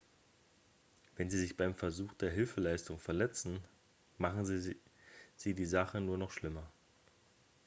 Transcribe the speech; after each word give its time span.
wenn 1.15 1.29
sie 1.29 1.37
sich 1.37 1.57
beim 1.57 1.75
versuch 1.75 2.11
der 2.15 2.31
hilfeleistung 2.31 2.97
verletzen 2.97 3.63
machen 4.17 4.45
sie 4.55 4.75
die 5.53 5.65
sache 5.67 6.01
nur 6.01 6.17
noch 6.17 6.31
schlimmer 6.31 6.67